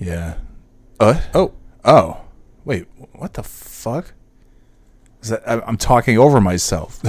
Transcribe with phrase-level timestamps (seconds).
[0.00, 0.38] Yeah.
[0.98, 1.52] Uh, oh.
[1.84, 2.22] Oh.
[2.64, 2.86] Wait.
[3.12, 4.14] What the fuck?
[5.22, 7.00] Is that I, I'm talking over myself?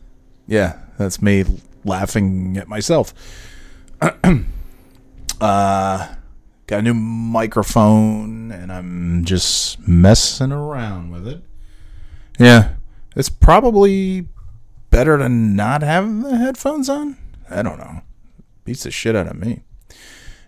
[0.46, 1.44] yeah, that's me
[1.84, 3.12] laughing at myself.
[4.00, 4.14] uh,
[5.40, 11.42] got a new microphone, and I'm just messing around with it.
[12.38, 12.76] Yeah,
[13.14, 14.28] it's probably
[14.90, 17.18] better to not have the headphones on.
[17.50, 18.00] I don't know.
[18.64, 19.62] Beats the shit out of me.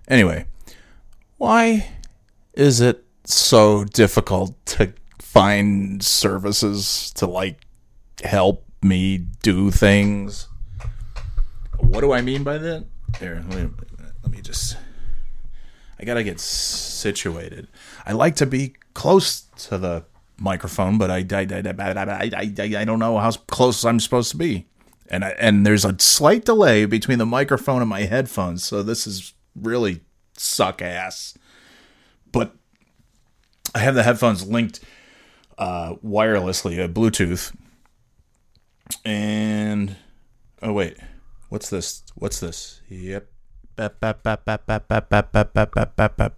[0.08, 0.46] Anyway,
[1.40, 1.88] why
[2.52, 7.64] is it so difficult to find services to like
[8.22, 10.48] help me do things?
[11.78, 12.84] What do I mean by that?
[13.18, 13.70] There, let me,
[14.22, 14.76] let me just.
[15.98, 17.68] I gotta get situated.
[18.04, 20.04] I like to be close to the
[20.38, 24.66] microphone, but I I, I, I, I don't know how close I'm supposed to be.
[25.08, 29.06] And I, and there's a slight delay between the microphone and my headphones, so this
[29.06, 30.02] is really
[30.40, 31.36] suck ass.
[32.32, 32.54] But
[33.74, 34.80] I have the headphones linked
[35.58, 37.54] uh, wirelessly, uh, Bluetooth.
[39.04, 39.96] And
[40.62, 40.96] oh wait,
[41.48, 42.02] what's this?
[42.14, 42.80] What's this?
[42.88, 43.28] Yep.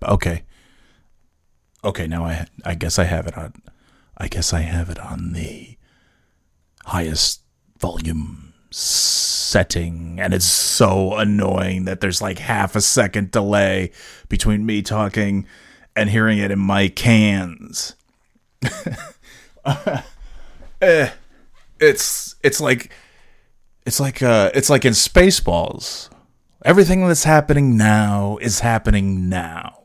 [0.03, 0.43] Okay.
[1.85, 3.55] Okay, now I I guess I have it on.
[4.17, 5.79] I guess I have it on the
[6.85, 7.43] highest
[7.79, 8.42] volume
[8.73, 13.91] setting and it's so annoying that there's like half a second delay
[14.29, 15.47] between me talking
[15.95, 17.95] and hearing it in my cans.
[20.81, 21.11] eh,
[21.81, 22.91] it's it's like
[23.85, 26.09] it's like uh it's like in Spaceballs.
[26.65, 29.83] Everything that's happening now is happening now.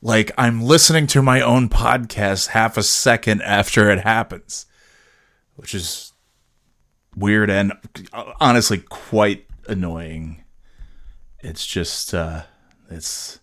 [0.00, 4.66] Like I'm listening to my own podcast half a second after it happens,
[5.56, 6.07] which is
[7.16, 7.72] weird and
[8.12, 10.44] uh, honestly quite annoying.
[11.40, 12.42] It's just uh
[12.90, 13.40] it's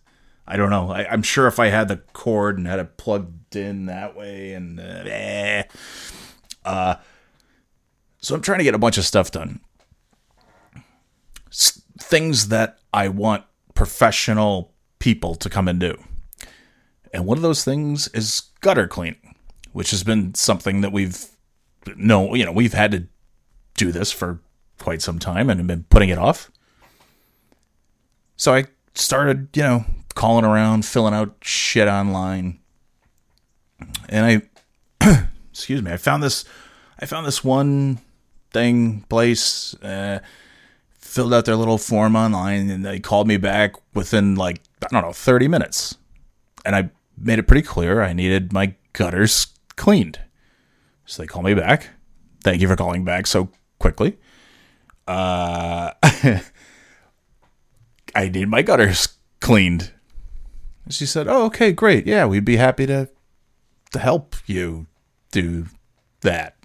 [0.48, 0.92] I don't know.
[0.92, 4.54] I, am sure if I had the cord and had it plugged in that way,
[4.54, 5.64] and uh, eh.
[6.64, 6.96] uh,
[8.20, 9.60] so I'm trying to get a bunch of stuff done.
[11.50, 15.98] S- things that I want professional people to come and do.
[17.12, 19.36] And one of those things is gutter cleaning,
[19.72, 21.26] which has been something that we've
[21.96, 23.08] no, you know, we've had to
[23.76, 24.40] do this for
[24.80, 26.52] quite some time and have been putting it off.
[28.38, 32.60] So I started, you know, calling around, filling out shit online.
[34.10, 34.44] And
[35.02, 36.46] I, excuse me, I found this,
[37.00, 38.00] I found this one
[38.52, 40.20] thing place, uh,
[40.98, 45.02] filled out their little form online, and they called me back within like I don't
[45.02, 45.96] know, thirty minutes,
[46.66, 49.48] and I made it pretty clear I needed my gutters
[49.78, 50.20] cleaned.
[51.06, 51.92] So they called me back.
[52.44, 53.50] Thank you for calling back so
[53.86, 54.18] quickly.
[55.08, 55.92] Uh,
[58.16, 59.10] I need my gutters
[59.42, 59.92] cleaned.
[60.90, 62.08] She said, "Oh, okay, great.
[62.08, 63.10] Yeah, we'd be happy to
[63.92, 64.88] to help you
[65.32, 65.68] do
[66.22, 66.56] that."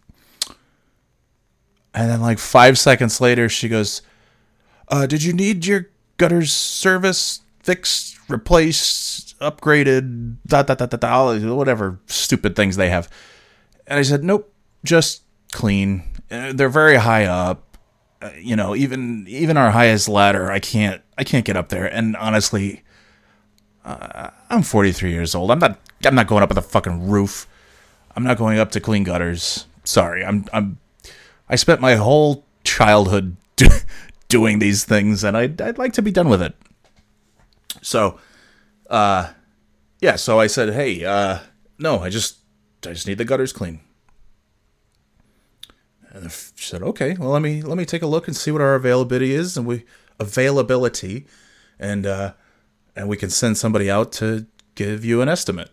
[1.92, 4.00] And then like 5 seconds later, she goes,
[4.88, 11.54] uh, did you need your gutters service fixed, replaced, upgraded, da da da da da,
[11.54, 13.10] whatever stupid things they have?"
[13.86, 14.54] And I said, "Nope,
[14.84, 15.22] just
[15.52, 16.04] clean.
[16.30, 17.76] Uh, they're very high up.
[18.22, 21.86] Uh, you know, even even our highest ladder, I can't I can't get up there.
[21.86, 22.82] And honestly,
[23.84, 25.50] uh, I'm 43 years old.
[25.50, 25.78] I'm not.
[26.04, 27.46] I'm not going up at the fucking roof.
[28.16, 29.66] I'm not going up to clean gutters.
[29.84, 30.24] Sorry.
[30.24, 30.44] I'm.
[30.52, 30.78] I'm.
[31.48, 33.68] I spent my whole childhood do,
[34.28, 35.60] doing these things, and I'd.
[35.60, 36.54] I'd like to be done with it.
[37.82, 38.18] So,
[38.88, 39.32] uh,
[40.00, 40.16] yeah.
[40.16, 41.40] So I said, hey, uh,
[41.78, 42.38] no, I just.
[42.86, 43.80] I just need the gutters clean.
[46.10, 48.60] And she said, okay, well, let me let me take a look and see what
[48.60, 49.84] our availability is, and we
[50.18, 51.26] availability,
[51.78, 52.32] and uh,
[52.96, 55.70] and we can send somebody out to give you an estimate.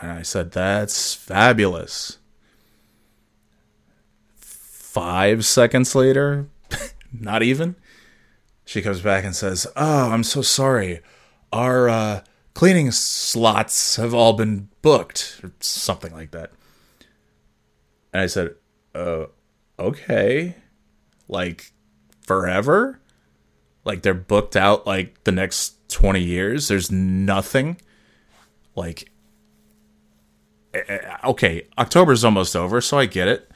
[0.00, 2.18] And I said, That's fabulous.
[4.36, 6.48] Five seconds later,
[7.12, 7.76] not even,
[8.64, 11.00] she comes back and says, Oh, I'm so sorry.
[11.52, 16.50] Our uh, cleaning slots have all been booked, or something like that.
[18.12, 18.54] And I said,
[18.94, 19.26] uh,
[19.78, 20.56] okay.
[21.28, 21.72] Like,
[22.26, 23.00] forever?
[23.84, 26.68] Like, they're booked out like the next 20 years.
[26.68, 27.76] There's nothing
[28.74, 29.10] like
[30.74, 33.50] eh, eh, okay, October's almost over, so I get it.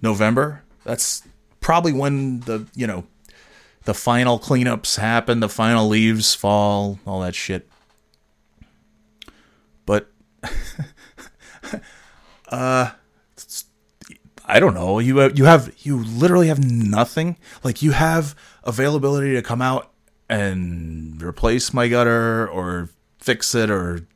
[0.00, 1.22] November, that's
[1.60, 3.04] probably when the, you know,
[3.84, 7.68] the final cleanups happen, the final leaves fall, all that shit.
[9.86, 10.10] But
[12.48, 12.90] uh
[14.44, 14.98] I don't know.
[14.98, 17.36] You have, you have you literally have nothing.
[17.62, 19.90] Like you have availability to come out
[20.28, 24.06] and replace my gutter or fix it or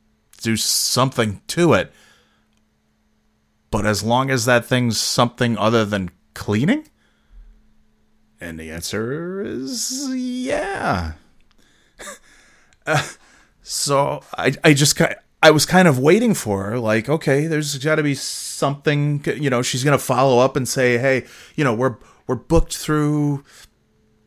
[0.41, 1.91] do something to it.
[3.71, 6.87] But as long as that thing's something other than cleaning?
[8.41, 11.13] And the answer is yeah.
[12.85, 13.07] uh,
[13.61, 14.95] so I, I just
[15.41, 19.49] I was kind of waiting for her, like, okay, there's got to be something, you
[19.49, 21.25] know, she's gonna follow up and say, hey,
[21.55, 21.95] you know, we're
[22.27, 23.43] we're booked through,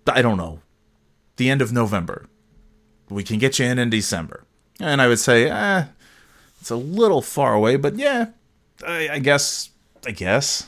[0.07, 0.61] I don't know,
[1.37, 2.27] the end of November.
[3.11, 4.45] We can get you in in December,
[4.81, 5.85] and I would say, eh,
[6.61, 8.29] it's a little far away, but yeah,
[8.87, 9.71] I, I guess,
[10.07, 10.67] I guess.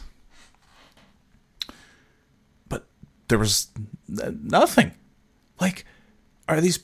[2.68, 2.84] But
[3.28, 3.68] there was
[4.06, 4.92] nothing.
[5.58, 5.86] Like,
[6.48, 6.80] are these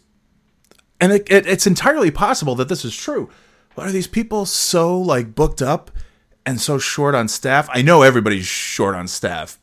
[1.01, 3.31] and it, it, it's entirely possible that this is true.
[3.75, 5.91] But are these people so like booked up
[6.45, 7.69] and so short on staff?
[7.73, 9.59] I know everybody's short on staff,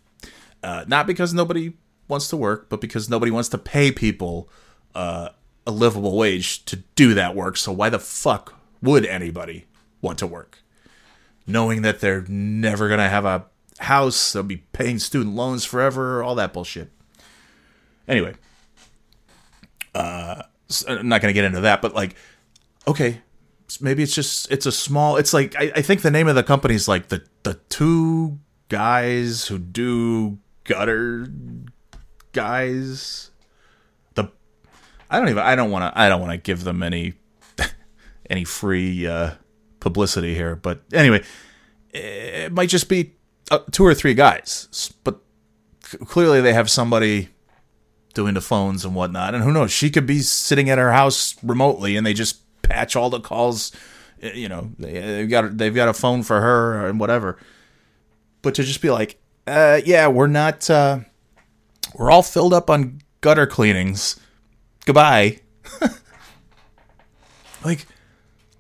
[0.64, 1.74] uh, not because nobody
[2.08, 4.50] wants to work, but because nobody wants to pay people
[4.96, 5.30] uh,
[5.66, 7.58] a livable wage to do that work.
[7.58, 9.66] So why the fuck would anybody
[10.02, 10.60] want to work,
[11.46, 13.46] knowing that they're never gonna have a
[13.80, 16.92] house, they'll be paying student loans forever, all that bullshit.
[18.08, 18.36] Anyway,
[19.94, 20.44] uh,
[20.88, 22.16] I'm not to get into that, but like,
[22.88, 23.22] okay,
[23.82, 25.18] maybe it's just it's a small.
[25.18, 28.40] It's like I, I think the name of the company is like the the two
[28.70, 31.28] guys who do gutter
[32.32, 33.32] guys.
[34.16, 34.30] The
[35.10, 37.14] I don't even I don't want to I don't want to give them any
[38.30, 39.32] any free uh,
[39.80, 41.24] publicity here, but anyway,
[41.92, 43.14] it might just be
[43.52, 45.20] uh, two or three guys, but
[46.06, 47.30] clearly they have somebody
[48.14, 49.36] doing the phones and whatnot.
[49.36, 49.72] And who knows?
[49.72, 53.72] She could be sitting at her house remotely, and they just patch all the calls.
[54.22, 57.38] Eh, you know, they've got they've got a phone for her and whatever.
[58.42, 60.70] But to just be like, uh, yeah, we're not.
[60.70, 61.00] Uh,
[61.96, 64.20] we're all filled up on gutter cleanings.
[64.86, 65.40] Goodbye.
[67.66, 67.86] like,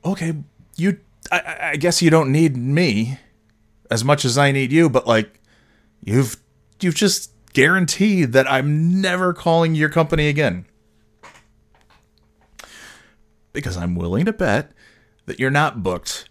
[0.04, 0.34] okay,
[0.76, 1.00] you.
[1.32, 3.20] I, I guess you don't need me
[3.92, 5.42] as much as I need you, but like,
[6.04, 6.38] you've
[6.80, 10.66] you've just guaranteed that I'm never calling your company again.
[13.64, 14.72] Because I'm willing to bet
[15.26, 16.30] that you're not booked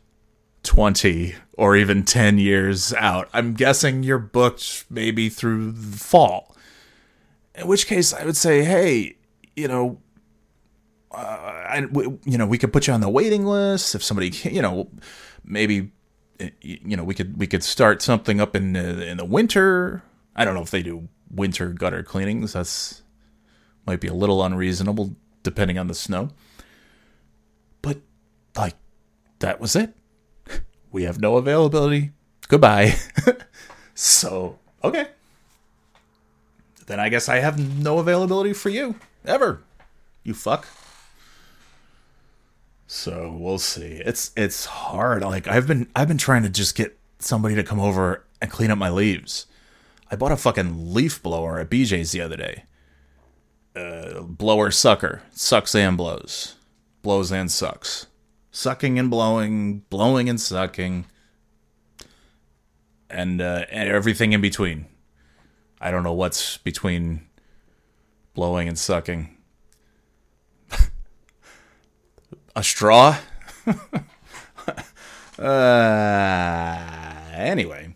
[0.63, 3.29] 20 or even 10 years out.
[3.33, 6.57] I'm guessing you're booked maybe through the fall.
[7.55, 9.17] In which case, I would say, hey,
[9.55, 9.99] you know,
[11.11, 11.83] uh,
[12.25, 14.91] you know, we could put you on the waiting list if somebody, you know,
[15.45, 15.91] maybe,
[16.61, 20.03] you know, we could we could start something up in in the winter.
[20.35, 22.53] I don't know if they do winter gutter cleanings.
[22.53, 23.03] That's
[23.87, 26.31] might be a little unreasonable depending on the snow.
[29.41, 29.95] That was it.
[30.91, 32.13] We have no availability.
[32.49, 32.95] Goodbye.
[33.95, 35.09] so, okay.
[36.87, 38.95] Then I guess I have no availability for you
[39.25, 39.63] ever.
[40.23, 40.69] You fuck.
[42.87, 44.01] So, we'll see.
[44.05, 45.23] It's it's hard.
[45.23, 48.71] Like I've been I've been trying to just get somebody to come over and clean
[48.71, 49.47] up my leaves
[50.11, 52.65] I bought a fucking leaf blower at BJ's the other day.
[53.75, 55.23] Uh, blower sucker.
[55.33, 56.57] Sucks and blows.
[57.03, 58.07] Blows and sucks.
[58.57, 61.05] Sucking and blowing, blowing and sucking.
[63.11, 64.87] And, uh, everything in between.
[65.79, 67.27] I don't know what's between
[68.33, 69.37] blowing and sucking.
[72.57, 73.19] a straw?
[75.39, 76.79] uh,
[77.35, 77.95] anyway.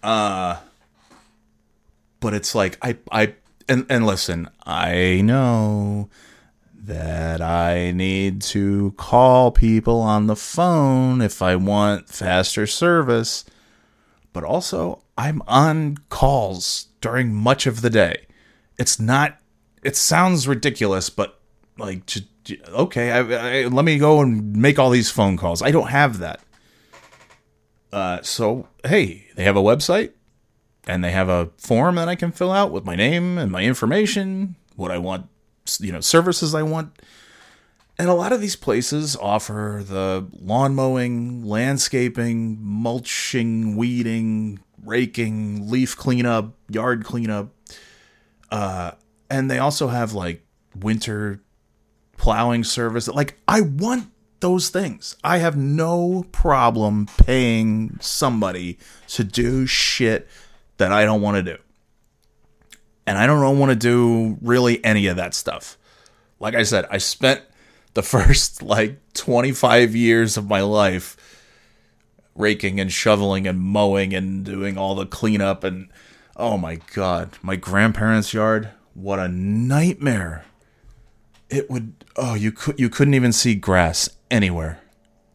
[0.00, 0.58] Uh,
[2.20, 3.34] but it's like I I
[3.68, 6.08] and and listen, I know
[6.88, 13.44] that I need to call people on the phone if I want faster service,
[14.32, 18.24] but also I'm on calls during much of the day.
[18.78, 19.38] It's not
[19.82, 21.38] it sounds ridiculous, but
[21.76, 22.10] like
[22.70, 25.60] okay, I, I, let me go and make all these phone calls.
[25.60, 26.40] I don't have that.
[27.92, 30.12] Uh, so hey, they have a website
[30.86, 33.62] and they have a form that I can fill out with my name and my
[33.62, 35.28] information, what I want,
[35.80, 36.92] you know, services I want.
[37.98, 45.96] And a lot of these places offer the lawn mowing, landscaping, mulching, weeding, raking, leaf
[45.96, 47.52] cleanup, yard cleanup.
[48.50, 48.92] Uh,
[49.28, 50.46] and they also have like
[50.76, 51.42] winter
[52.16, 53.08] plowing service.
[53.08, 54.10] Like, I want
[54.40, 55.16] those things.
[55.24, 60.28] I have no problem paying somebody to do shit
[60.76, 61.58] that I don't want to do.
[63.08, 65.78] And I don't want to do really any of that stuff.
[66.38, 67.40] Like I said, I spent
[67.94, 71.16] the first like 25 years of my life
[72.34, 75.88] raking and shoveling and mowing and doing all the cleanup and
[76.36, 80.44] oh my god, my grandparents' yard, what a nightmare.
[81.48, 84.80] it would oh you could you couldn't even see grass anywhere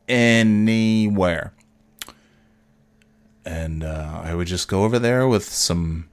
[0.07, 1.53] anywhere
[3.45, 6.07] and uh, i would just go over there with some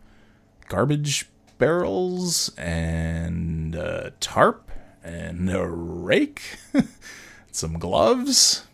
[0.69, 1.30] garbage
[1.61, 4.71] barrels and a tarp
[5.05, 6.43] and a rake
[7.53, 8.65] some gloves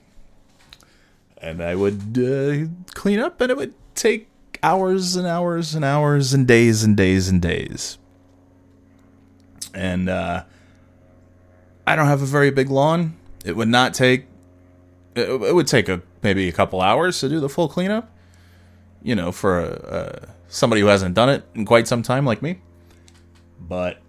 [1.38, 4.28] and i would uh, clean up and it would take
[4.62, 7.98] hours and hours and hours and days and days and days
[9.76, 10.44] and uh,
[11.86, 13.16] I don't have a very big lawn.
[13.44, 14.26] It would not take.
[15.14, 18.10] It, it would take a maybe a couple hours to do the full cleanup.
[19.02, 22.42] You know, for a, a, somebody who hasn't done it in quite some time, like
[22.42, 22.60] me.
[23.68, 24.00] But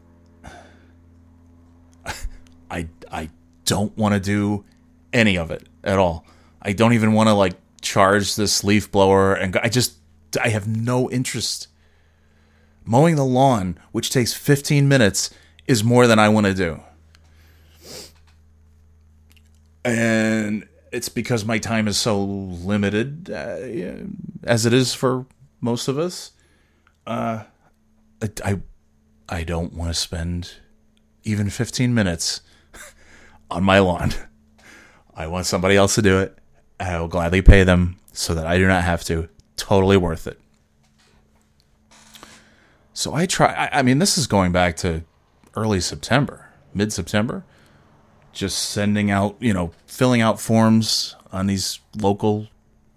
[2.69, 3.29] I I
[3.65, 4.65] don't want to do
[5.13, 6.25] any of it at all.
[6.61, 9.97] I don't even want to like charge this leaf blower, and I just
[10.41, 11.67] I have no interest.
[12.85, 15.29] Mowing the lawn, which takes 15 minutes,
[15.65, 16.81] is more than I want to do
[19.87, 23.59] and it's because my time is so limited, uh,
[24.43, 25.25] as it is for
[25.61, 26.31] most of us.
[27.05, 27.43] Uh,
[28.21, 28.59] I, I
[29.43, 30.55] don't want to spend
[31.23, 32.41] even 15 minutes
[33.51, 34.13] on my lawn.
[35.13, 36.37] I want somebody else to do it.
[36.79, 39.29] I will gladly pay them so that I do not have to.
[39.55, 40.39] Totally worth it.
[42.93, 43.53] So I try.
[43.53, 45.03] I, I mean, this is going back to
[45.55, 47.43] early September, mid September
[48.37, 52.47] just sending out, you know, filling out forms on these local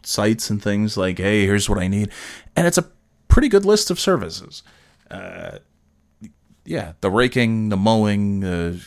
[0.02, 2.10] sites and things like, hey, here's what I need.
[2.54, 2.90] And it's a
[3.28, 4.62] pretty good list of services.
[5.10, 5.58] Uh,
[6.64, 8.86] yeah, the raking, the mowing, the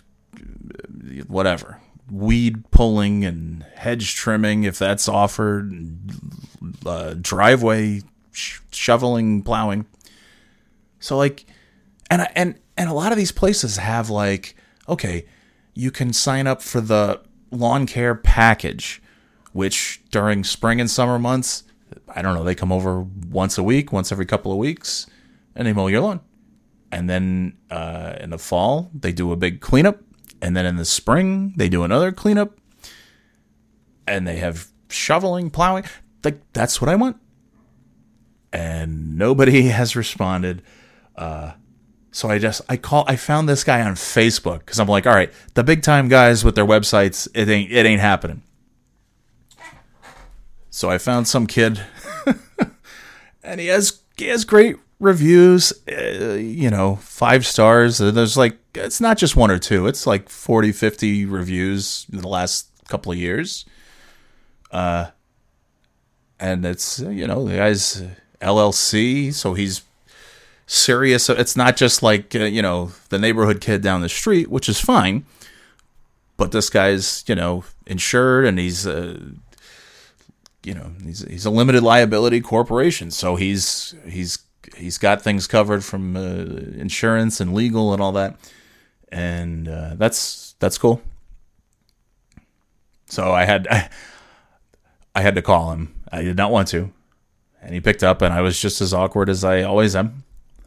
[1.27, 1.79] whatever,
[2.11, 5.71] weed pulling and hedge trimming if that's offered,
[6.85, 8.01] uh, driveway
[8.31, 9.85] sh- shoveling, plowing.
[10.99, 11.45] So like,
[12.09, 14.55] and and and a lot of these places have like,
[14.87, 15.25] okay,
[15.73, 19.01] you can sign up for the lawn care package,
[19.51, 21.63] which during spring and summer months,
[22.07, 25.07] I don't know, they come over once a week, once every couple of weeks,
[25.55, 26.21] and they mow your lawn.
[26.93, 29.99] And then uh, in the fall, they do a big cleanup.
[30.43, 32.55] And then in the spring, they do another cleanup.
[34.07, 35.85] And they have shoveling, plowing.
[36.23, 37.17] Like, that's what I want.
[38.53, 40.61] And nobody has responded.
[41.15, 41.53] Uh,
[42.11, 45.15] so I just I call I found this guy on Facebook because I'm like, all
[45.15, 48.43] right, the big time guys with their websites, it ain't it ain't happening.
[50.69, 51.81] So I found some kid,
[53.43, 55.73] and he has he has great reviews.
[55.87, 57.97] Uh, you know, five stars.
[57.97, 59.87] There's like it's not just one or two.
[59.87, 63.65] It's like 40, 50 reviews in the last couple of years.
[64.71, 65.07] Uh,
[66.39, 68.03] and it's you know the guy's
[68.41, 69.83] LLC, so he's
[70.65, 71.29] serious.
[71.29, 74.79] It's not just like, uh, you know, the neighborhood kid down the street, which is
[74.79, 75.25] fine.
[76.37, 79.19] But this guy's, you know, insured and he's, uh,
[80.63, 83.11] you know, he's, he's a limited liability corporation.
[83.11, 84.39] So he's, he's,
[84.75, 86.19] he's got things covered from uh,
[86.79, 88.35] insurance and legal and all that.
[89.11, 91.01] And uh, that's, that's cool.
[93.07, 93.89] So I had, I,
[95.15, 95.93] I had to call him.
[96.11, 96.91] I did not want to.
[97.61, 100.23] And he picked up, and I was just as awkward as I always am.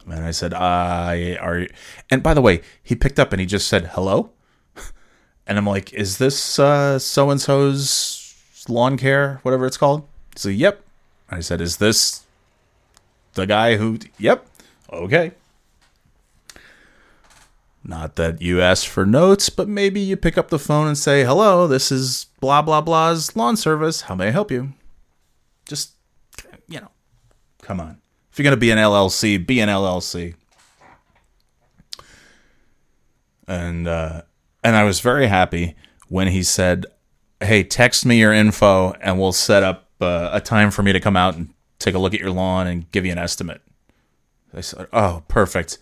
[0.09, 1.67] And I said, I are.
[2.09, 4.31] And by the way, he picked up and he just said, hello.
[5.49, 8.35] And I'm like, is this uh so and so's
[8.67, 10.05] lawn care, whatever it's called?
[10.35, 10.81] So, yep.
[11.29, 12.23] I said, is this
[13.37, 14.45] the guy who, yep.
[14.91, 15.31] Okay.
[17.83, 21.23] Not that you ask for notes, but maybe you pick up the phone and say,
[21.23, 24.01] hello, this is blah, blah, blah's lawn service.
[24.01, 24.73] How may I help you?
[25.65, 25.93] Just,
[26.67, 26.91] you know,
[27.61, 28.01] come on.
[28.29, 30.35] If you're going to be an LLC, be an LLC.
[33.47, 34.23] And uh,
[34.61, 35.75] and I was very happy
[36.09, 36.85] when he said,
[37.39, 40.99] "Hey, text me your info, and we'll set up uh, a time for me to
[40.99, 43.61] come out and take a look at your lawn and give you an estimate."
[44.53, 45.77] I said, "Oh, perfect.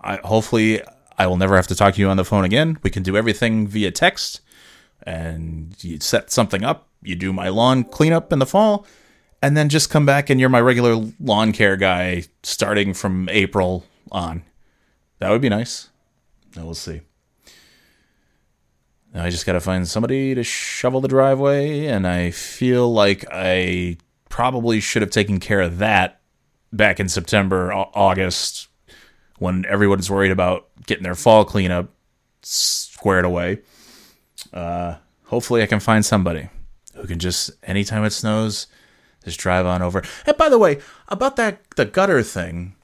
[0.00, 0.82] I, hopefully,
[1.18, 2.78] I will never have to talk to you on the phone again.
[2.82, 4.40] We can do everything via text,
[5.02, 6.88] and you set something up.
[7.02, 8.86] You do my lawn cleanup in the fall."
[9.44, 13.84] and then just come back and you're my regular lawn care guy starting from April
[14.10, 14.42] on.
[15.18, 15.90] That would be nice.
[16.56, 17.02] Now we'll see.
[19.12, 23.26] Now I just got to find somebody to shovel the driveway, and I feel like
[23.30, 23.98] I
[24.34, 26.20] probably should have taken care of that
[26.72, 28.66] back in September, August,
[29.38, 31.88] when everyone's worried about getting their fall cleanup
[32.42, 33.60] squared away.
[34.52, 36.48] Uh, hopefully, I can find somebody
[36.96, 38.66] who can just, anytime it snows,
[39.24, 40.02] just drive on over.
[40.26, 42.74] And by the way, about that the gutter thing,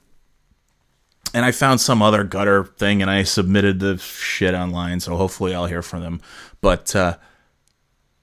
[1.33, 5.53] and I found some other gutter thing and I submitted the shit online, so hopefully
[5.53, 6.21] I'll hear from them.
[6.61, 7.17] But uh,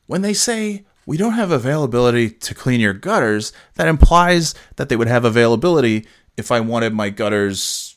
[0.07, 4.97] when they say we don't have availability to clean your gutters, that implies that they
[4.97, 7.97] would have availability if I wanted my gutters,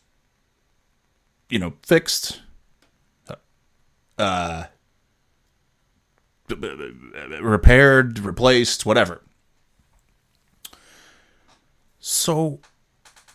[1.50, 2.41] you know, fixed,
[4.18, 4.63] uh,
[6.48, 9.22] repaired, replaced, whatever.
[12.00, 12.62] So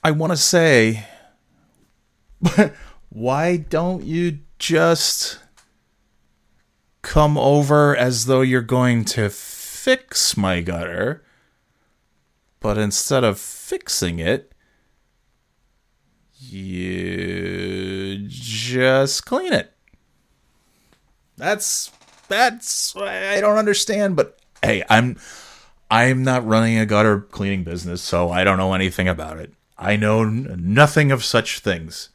[0.02, 1.04] I want to say,
[3.10, 5.38] why don't you just
[7.02, 9.28] come over as though you're going to
[9.86, 11.22] fix my gutter?
[12.58, 14.52] But instead of fixing it,
[16.40, 19.72] you just clean it.
[21.36, 21.92] That's
[22.26, 25.20] that's I don't understand, but hey, I'm
[25.88, 29.54] I'm not running a gutter cleaning business, so I don't know anything about it.
[29.78, 32.08] I know nothing of such things.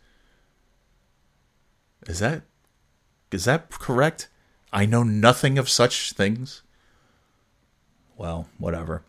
[2.06, 2.42] Is that
[3.32, 4.28] is that correct?
[4.74, 6.64] I know nothing of such things.
[8.22, 9.02] Well, whatever.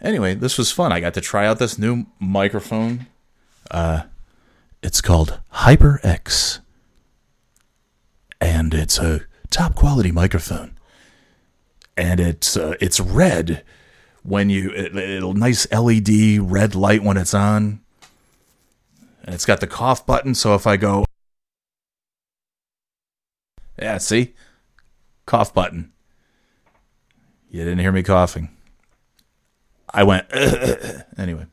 [0.00, 0.92] Anyway, this was fun.
[0.92, 3.08] I got to try out this new microphone.
[3.68, 4.02] Uh,
[4.80, 6.60] it's called HyperX,
[8.40, 10.78] and it's a top quality microphone.
[11.96, 13.64] And it's uh, it's red
[14.22, 17.80] when you it, it'll nice LED red light when it's on.
[19.24, 21.04] And it's got the cough button, so if I go
[23.76, 24.36] Yeah, see?
[25.26, 25.92] Cough button.
[27.50, 28.50] You didn't hear me coughing.
[29.90, 30.26] I went
[31.18, 31.46] anyway.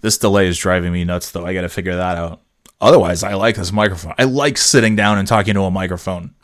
[0.00, 1.46] This delay is driving me nuts though.
[1.46, 2.40] I got to figure that out.
[2.80, 4.14] Otherwise, I like this microphone.
[4.18, 6.34] I like sitting down and talking to a microphone.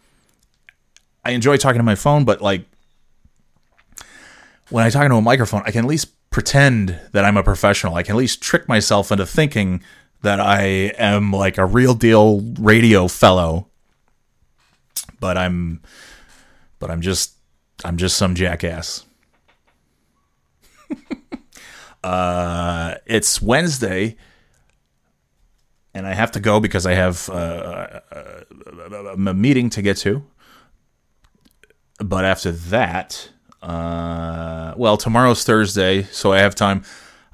[1.25, 2.66] I enjoy talking to my phone, but like
[4.71, 7.95] when I talk into a microphone, I can at least pretend that I'm a professional.
[7.95, 9.83] I can at least trick myself into thinking
[10.23, 10.62] that I
[10.99, 13.69] am like a real deal radio fellow.
[15.19, 15.81] But I'm
[16.78, 17.35] but I'm just
[17.85, 19.04] I'm just some jackass.
[22.05, 24.16] uh it's Wednesday
[25.96, 30.22] and I have to go because I have uh, a, a meeting to get to.
[31.98, 33.31] But after that,
[33.62, 36.83] uh, well, tomorrow's Thursday, so I have time.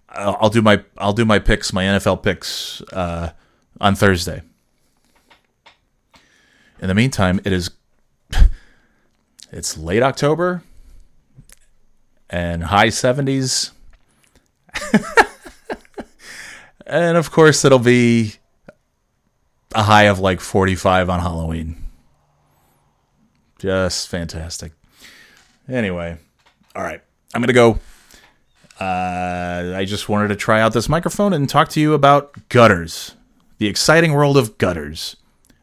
[0.09, 3.33] I'll, I'll, do my I'll do my picks, my NFL picks uh,
[3.81, 4.43] on Thursday.
[6.81, 7.71] In the meantime, it is
[9.53, 10.63] it's late October
[12.29, 13.71] and high seventies,
[16.87, 18.35] and of course it'll be
[19.75, 21.77] a high of like forty five on Halloween.
[23.59, 24.73] Just fantastic.
[25.69, 26.19] Anyway,
[26.75, 27.01] all right.
[27.35, 27.79] I'm going to go.
[28.81, 33.15] Uh, I just wanted to try out this microphone and talk to you about gutters,
[33.59, 35.17] the exciting world of gutters.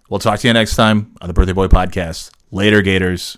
[0.10, 2.32] We'll talk to you next time on the Birthday Boy Podcast.
[2.52, 3.38] Later, Gators.